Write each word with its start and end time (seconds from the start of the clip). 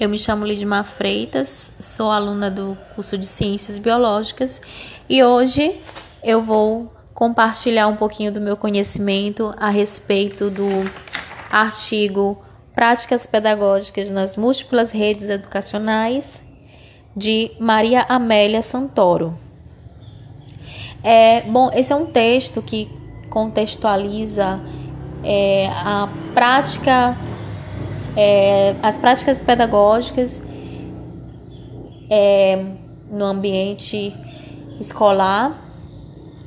Eu 0.00 0.08
me 0.08 0.18
chamo 0.18 0.46
Lidmar 0.46 0.86
Freitas, 0.86 1.74
sou 1.78 2.10
aluna 2.10 2.50
do 2.50 2.74
curso 2.94 3.18
de 3.18 3.26
Ciências 3.26 3.78
Biológicas 3.78 4.58
e 5.06 5.22
hoje 5.22 5.78
eu 6.24 6.40
vou 6.40 6.90
compartilhar 7.12 7.86
um 7.86 7.96
pouquinho 7.96 8.32
do 8.32 8.40
meu 8.40 8.56
conhecimento 8.56 9.52
a 9.58 9.68
respeito 9.68 10.48
do 10.48 10.64
artigo 11.50 12.42
Práticas 12.74 13.26
Pedagógicas 13.26 14.10
nas 14.10 14.38
Múltiplas 14.38 14.90
Redes 14.90 15.28
Educacionais 15.28 16.40
de 17.14 17.50
Maria 17.60 18.00
Amélia 18.08 18.62
Santoro. 18.62 19.34
É, 21.04 21.42
bom, 21.42 21.70
esse 21.74 21.92
é 21.92 21.96
um 21.96 22.06
texto 22.06 22.62
que 22.62 22.90
contextualiza 23.28 24.62
é, 25.22 25.68
a 25.68 26.08
prática 26.32 27.18
é, 28.22 28.76
as 28.82 28.98
práticas 28.98 29.40
pedagógicas 29.40 30.42
é, 32.10 32.62
no 33.10 33.24
ambiente 33.24 34.14
escolar, 34.78 35.58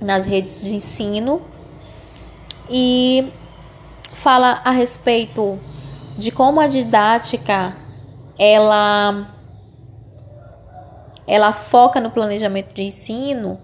nas 0.00 0.24
redes 0.24 0.60
de 0.64 0.74
ensino, 0.74 1.40
e 2.68 3.32
fala 4.12 4.60
a 4.64 4.72
respeito 4.72 5.60
de 6.18 6.32
como 6.32 6.60
a 6.60 6.66
didática 6.66 7.76
ela 8.36 9.32
ela 11.24 11.52
foca 11.52 12.00
no 12.00 12.10
planejamento 12.10 12.74
de 12.74 12.82
ensino, 12.82 13.60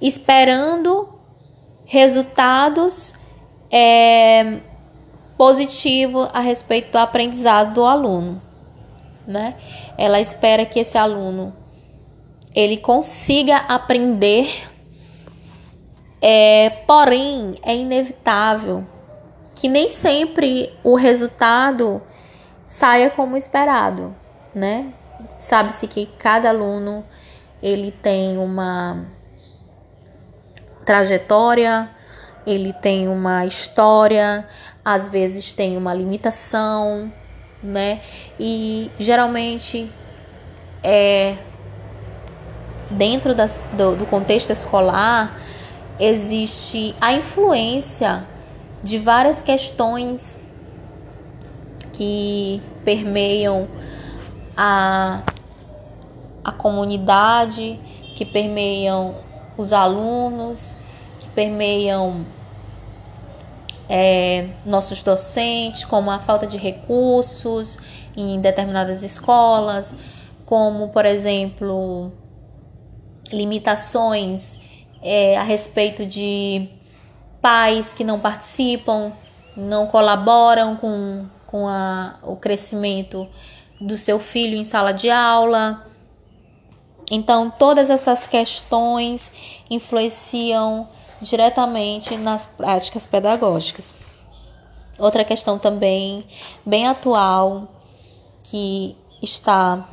esperando 0.00 1.08
resultados 1.84 3.14
é, 3.70 4.62
positivo 5.40 6.28
a 6.34 6.40
respeito 6.40 6.92
do 6.92 6.98
aprendizado 6.98 7.72
do 7.72 7.86
aluno, 7.86 8.42
né? 9.26 9.56
Ela 9.96 10.20
espera 10.20 10.66
que 10.66 10.78
esse 10.78 10.98
aluno 10.98 11.56
ele 12.54 12.76
consiga 12.76 13.56
aprender, 13.56 14.68
é, 16.20 16.68
porém 16.86 17.54
é 17.62 17.74
inevitável 17.74 18.84
que 19.54 19.66
nem 19.66 19.88
sempre 19.88 20.74
o 20.84 20.94
resultado 20.94 22.02
saia 22.66 23.08
como 23.08 23.34
esperado, 23.34 24.14
né? 24.54 24.92
Sabe-se 25.38 25.86
que 25.86 26.04
cada 26.18 26.50
aluno 26.50 27.02
ele 27.62 27.90
tem 27.90 28.36
uma 28.36 29.06
trajetória, 30.84 31.88
ele 32.52 32.72
tem 32.72 33.08
uma 33.08 33.46
história, 33.46 34.46
às 34.84 35.08
vezes 35.08 35.52
tem 35.52 35.76
uma 35.76 35.94
limitação, 35.94 37.12
né? 37.62 38.00
E 38.38 38.90
geralmente 38.98 39.90
é 40.82 41.36
dentro 42.90 43.34
do, 43.34 43.96
do 43.96 44.06
contexto 44.06 44.50
escolar 44.50 45.38
existe 45.98 46.94
a 47.00 47.12
influência 47.12 48.26
de 48.82 48.98
várias 48.98 49.42
questões 49.42 50.38
que 51.92 52.62
permeiam 52.84 53.68
a, 54.56 55.22
a 56.42 56.52
comunidade, 56.52 57.78
que 58.16 58.24
permeiam 58.24 59.14
os 59.58 59.74
alunos, 59.74 60.74
que 61.20 61.28
permeiam 61.28 62.24
é, 63.92 64.46
nossos 64.64 65.02
docentes, 65.02 65.84
como 65.84 66.12
a 66.12 66.20
falta 66.20 66.46
de 66.46 66.56
recursos 66.56 67.76
em 68.16 68.40
determinadas 68.40 69.02
escolas, 69.02 69.96
como, 70.46 70.90
por 70.90 71.04
exemplo, 71.04 72.12
limitações 73.32 74.60
é, 75.02 75.36
a 75.36 75.42
respeito 75.42 76.06
de 76.06 76.68
pais 77.42 77.92
que 77.92 78.04
não 78.04 78.20
participam, 78.20 79.12
não 79.56 79.88
colaboram 79.88 80.76
com, 80.76 81.26
com 81.48 81.66
a, 81.66 82.16
o 82.22 82.36
crescimento 82.36 83.26
do 83.80 83.98
seu 83.98 84.20
filho 84.20 84.56
em 84.56 84.62
sala 84.62 84.92
de 84.92 85.10
aula. 85.10 85.84
Então, 87.10 87.50
todas 87.50 87.90
essas 87.90 88.24
questões 88.24 89.32
influenciam 89.68 90.86
diretamente 91.20 92.16
nas 92.16 92.46
práticas 92.46 93.06
pedagógicas. 93.06 93.94
Outra 94.98 95.24
questão 95.24 95.58
também 95.58 96.24
bem 96.64 96.86
atual 96.86 97.68
que 98.42 98.96
está 99.22 99.88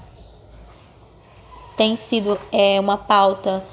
tem 1.77 1.95
sido 1.95 2.39
é, 2.51 2.79
uma 2.79 2.97
pauta 2.97 3.63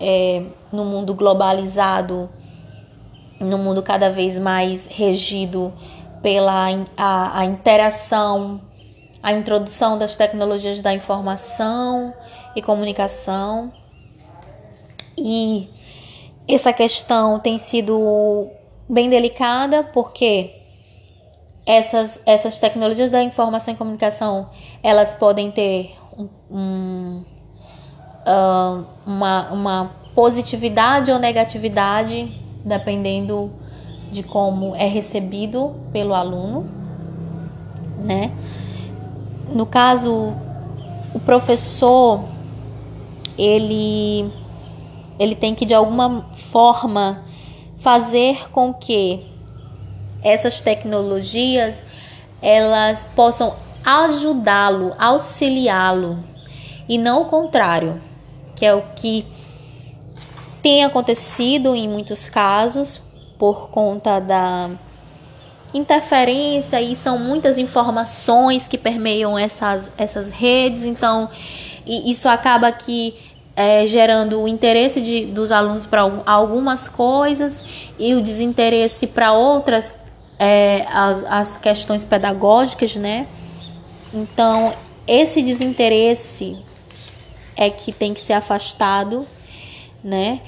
é, 0.00 0.44
no 0.72 0.84
mundo 0.84 1.14
globalizado, 1.14 2.28
no 3.38 3.56
mundo 3.56 3.82
cada 3.82 4.10
vez 4.10 4.38
mais 4.38 4.86
regido 4.86 5.72
pela 6.20 6.66
a, 6.96 7.38
a 7.38 7.44
interação, 7.44 8.60
a 9.22 9.32
introdução 9.32 9.96
das 9.96 10.16
tecnologias 10.16 10.82
da 10.82 10.92
informação 10.92 12.12
e 12.56 12.60
comunicação 12.60 13.72
e 15.16 15.68
essa 16.46 16.72
questão 16.72 17.38
tem 17.38 17.58
sido 17.58 18.48
bem 18.88 19.08
delicada 19.08 19.82
porque 19.82 20.50
essas, 21.66 22.20
essas 22.26 22.58
tecnologias 22.58 23.10
da 23.10 23.22
informação 23.22 23.72
e 23.72 23.76
comunicação 23.76 24.50
elas 24.82 25.14
podem 25.14 25.50
ter 25.50 25.94
um, 26.18 26.28
um, 26.50 27.24
uh, 28.26 28.84
uma, 29.06 29.50
uma 29.50 29.90
positividade 30.14 31.10
ou 31.10 31.18
negatividade 31.18 32.30
dependendo 32.64 33.50
de 34.10 34.22
como 34.22 34.74
é 34.76 34.86
recebido 34.86 35.74
pelo 35.92 36.14
aluno, 36.14 36.70
né? 38.00 38.30
No 39.52 39.66
caso, 39.66 40.34
o 41.12 41.20
professor 41.20 42.24
ele 43.36 44.30
ele 45.18 45.34
tem 45.34 45.54
que 45.54 45.64
de 45.64 45.74
alguma 45.74 46.26
forma 46.32 47.22
fazer 47.76 48.50
com 48.50 48.72
que 48.72 49.20
essas 50.22 50.62
tecnologias 50.62 51.82
elas 52.40 53.06
possam 53.14 53.56
ajudá-lo, 53.84 54.94
auxiliá-lo 54.98 56.18
e 56.88 56.98
não 56.98 57.22
o 57.22 57.24
contrário, 57.26 58.00
que 58.56 58.64
é 58.64 58.74
o 58.74 58.82
que 58.96 59.26
tem 60.62 60.84
acontecido 60.84 61.74
em 61.74 61.88
muitos 61.88 62.26
casos 62.26 63.00
por 63.38 63.68
conta 63.68 64.18
da 64.18 64.70
interferência 65.74 66.80
e 66.80 66.94
são 66.94 67.18
muitas 67.18 67.58
informações 67.58 68.68
que 68.68 68.78
permeiam 68.78 69.38
essas, 69.38 69.90
essas 69.98 70.30
redes, 70.30 70.84
então 70.84 71.28
isso 71.86 72.28
acaba 72.28 72.70
que 72.72 73.14
é, 73.56 73.86
gerando 73.86 74.40
o 74.40 74.48
interesse 74.48 75.00
de, 75.00 75.26
dos 75.26 75.52
alunos 75.52 75.86
para 75.86 76.02
algumas 76.26 76.88
coisas 76.88 77.62
e 77.98 78.14
o 78.14 78.20
desinteresse 78.20 79.06
para 79.06 79.32
outras 79.32 79.94
é, 80.38 80.84
as, 80.88 81.24
as 81.24 81.56
questões 81.56 82.04
pedagógicas, 82.04 82.96
né? 82.96 83.26
Então, 84.12 84.72
esse 85.06 85.42
desinteresse 85.42 86.56
é 87.56 87.70
que 87.70 87.92
tem 87.92 88.12
que 88.12 88.20
ser 88.20 88.32
afastado, 88.32 89.26
né? 90.02 90.40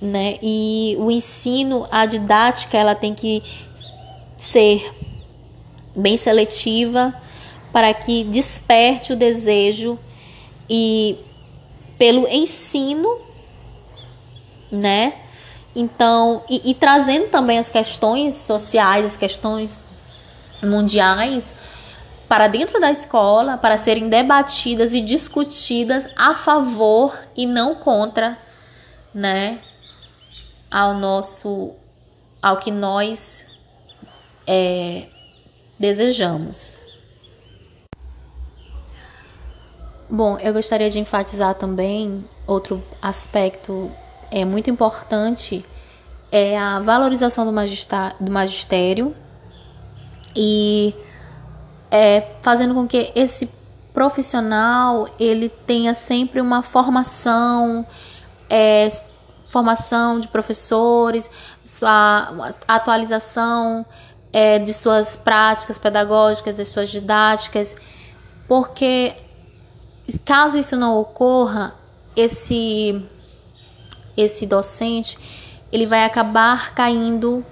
né? 0.00 0.38
E 0.42 0.96
o 0.98 1.10
ensino, 1.10 1.86
a 1.90 2.06
didática, 2.06 2.76
ela 2.76 2.94
tem 2.94 3.14
que 3.14 3.42
ser 4.36 4.90
bem 5.94 6.16
seletiva 6.16 7.14
para 7.72 7.92
que 7.92 8.24
desperte 8.24 9.12
o 9.12 9.16
desejo 9.16 9.98
e 10.68 11.18
pelo 12.02 12.26
ensino, 12.26 13.16
né? 14.72 15.20
Então, 15.72 16.42
e, 16.50 16.72
e 16.72 16.74
trazendo 16.74 17.28
também 17.28 17.58
as 17.58 17.68
questões 17.68 18.34
sociais, 18.34 19.06
as 19.06 19.16
questões 19.16 19.78
mundiais 20.60 21.54
para 22.26 22.48
dentro 22.48 22.80
da 22.80 22.90
escola, 22.90 23.56
para 23.56 23.78
serem 23.78 24.08
debatidas 24.08 24.92
e 24.94 25.00
discutidas 25.00 26.08
a 26.16 26.34
favor 26.34 27.16
e 27.36 27.46
não 27.46 27.76
contra, 27.76 28.36
né? 29.14 29.60
Ao 30.68 30.94
nosso, 30.94 31.70
ao 32.42 32.56
que 32.56 32.72
nós 32.72 33.46
é, 34.44 35.06
desejamos. 35.78 36.81
Bom, 40.14 40.36
eu 40.40 40.52
gostaria 40.52 40.90
de 40.90 40.98
enfatizar 40.98 41.54
também 41.54 42.22
outro 42.46 42.84
aspecto 43.00 43.90
é 44.30 44.44
muito 44.44 44.68
importante 44.68 45.64
é 46.30 46.58
a 46.58 46.80
valorização 46.80 47.46
do, 47.46 47.52
do 48.20 48.30
magistério 48.30 49.16
e 50.36 50.94
é, 51.90 52.28
fazendo 52.42 52.74
com 52.74 52.86
que 52.86 53.10
esse 53.14 53.48
profissional 53.94 55.08
ele 55.18 55.48
tenha 55.48 55.94
sempre 55.94 56.42
uma 56.42 56.60
formação, 56.60 57.86
é, 58.50 58.90
formação 59.48 60.20
de 60.20 60.28
professores, 60.28 61.30
sua 61.64 62.52
atualização 62.68 63.86
é, 64.30 64.58
de 64.58 64.74
suas 64.74 65.16
práticas 65.16 65.78
pedagógicas, 65.78 66.54
de 66.54 66.66
suas 66.66 66.90
didáticas, 66.90 67.74
porque 68.46 69.16
caso 70.24 70.58
isso 70.58 70.76
não 70.76 70.98
ocorra, 70.98 71.74
esse 72.16 73.04
esse 74.16 74.44
docente 74.44 75.18
ele 75.72 75.86
vai 75.86 76.04
acabar 76.04 76.74
caindo 76.74 77.44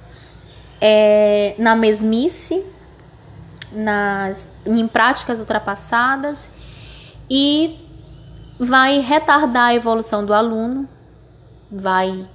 é, 0.80 1.54
na 1.58 1.74
mesmice, 1.74 2.62
nas, 3.72 4.46
em 4.66 4.86
práticas 4.86 5.40
ultrapassadas 5.40 6.50
e 7.30 7.78
vai 8.58 8.98
retardar 8.98 9.68
a 9.68 9.74
evolução 9.74 10.24
do 10.24 10.34
aluno, 10.34 10.86
vai 11.70 12.28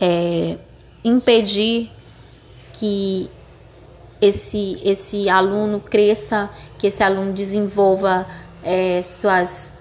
é, 0.00 0.58
impedir 1.04 1.92
que 2.72 3.30
esse, 4.20 4.80
esse 4.82 5.28
aluno 5.28 5.78
cresça, 5.78 6.50
que 6.78 6.88
esse 6.88 7.02
aluno 7.02 7.32
desenvolva 7.32 8.26
é, 8.62 9.02
suas, 9.02 9.72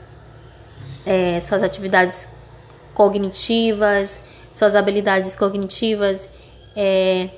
é, 1.06 1.40
suas 1.42 1.64
atividades 1.64 2.28
cognitivas, 2.94 4.22
suas 4.52 4.76
habilidades 4.76 5.36
cognitivas, 5.38 6.30
é, 6.76 7.30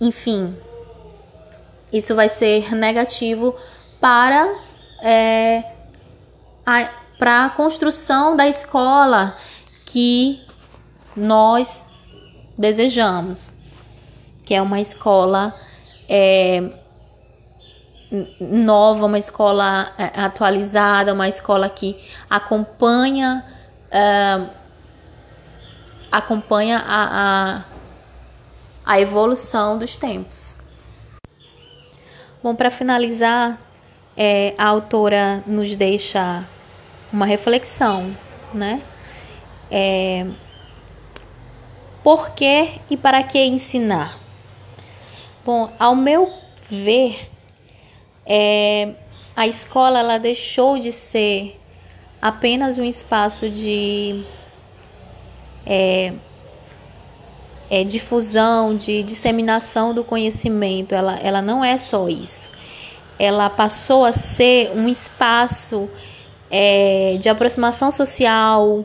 enfim, 0.00 0.56
isso 1.92 2.14
vai 2.14 2.28
ser 2.28 2.74
negativo 2.74 3.54
para 4.00 4.52
é, 5.02 5.64
a, 6.64 6.90
para 7.18 7.44
a 7.44 7.50
construção 7.50 8.34
da 8.34 8.48
escola 8.48 9.36
que 9.84 10.40
nós 11.14 11.86
desejamos, 12.56 13.52
que 14.44 14.54
é 14.54 14.62
uma 14.62 14.80
escola 14.80 15.54
é, 16.08 16.81
nova, 18.40 19.06
uma 19.06 19.18
escola 19.18 19.92
é, 19.96 20.20
atualizada, 20.20 21.14
uma 21.14 21.28
escola 21.28 21.68
que 21.68 21.96
acompanha 22.28 23.44
é, 23.90 24.62
acompanha 26.12 26.78
a, 26.78 27.56
a, 27.56 27.64
a 28.84 29.00
evolução 29.00 29.78
dos 29.78 29.96
tempos. 29.96 30.58
Bom, 32.42 32.54
para 32.54 32.70
finalizar, 32.70 33.58
é, 34.14 34.54
a 34.58 34.66
autora 34.66 35.42
nos 35.46 35.74
deixa 35.74 36.46
uma 37.10 37.24
reflexão, 37.24 38.14
né? 38.52 38.82
É, 39.70 40.26
por 42.02 42.30
que 42.32 42.80
e 42.90 42.96
para 42.96 43.22
que 43.22 43.42
ensinar? 43.42 44.18
Bom, 45.46 45.72
ao 45.78 45.96
meu 45.96 46.30
ver, 46.68 47.31
é, 48.34 48.94
a 49.36 49.46
escola 49.46 49.98
ela 49.98 50.16
deixou 50.16 50.78
de 50.78 50.90
ser 50.90 51.60
apenas 52.20 52.78
um 52.78 52.84
espaço 52.84 53.50
de 53.50 54.24
é, 55.66 56.14
é, 57.68 57.84
difusão, 57.84 58.74
de 58.74 59.02
disseminação 59.02 59.92
do 59.92 60.02
conhecimento. 60.02 60.94
Ela, 60.94 61.18
ela 61.18 61.42
não 61.42 61.62
é 61.62 61.76
só 61.76 62.08
isso. 62.08 62.48
Ela 63.18 63.50
passou 63.50 64.02
a 64.02 64.14
ser 64.14 64.70
um 64.74 64.88
espaço 64.88 65.90
é, 66.50 67.18
de 67.20 67.28
aproximação 67.28 67.92
social, 67.92 68.82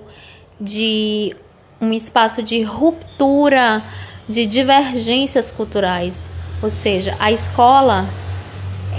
de 0.60 1.34
um 1.80 1.94
espaço 1.94 2.44
de 2.44 2.64
ruptura 2.64 3.82
de 4.28 4.46
divergências 4.46 5.54
culturais. 5.54 6.22
Ou 6.62 6.70
seja, 6.70 7.16
a 7.18 7.32
escola, 7.32 8.06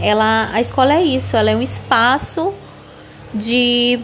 ela, 0.02 0.50
a 0.52 0.60
escola 0.60 0.94
é 0.94 1.02
isso, 1.02 1.36
ela 1.36 1.50
é 1.50 1.56
um 1.56 1.62
espaço 1.62 2.54
de, 3.34 4.00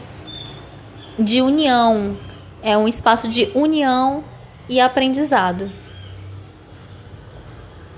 de 1.19 1.41
união, 1.41 2.17
é 2.63 2.77
um 2.77 2.89
espaço 2.89 3.29
de 3.29 3.51
união 3.55 4.25
e 4.69 4.81
aprendizado. 4.81 5.71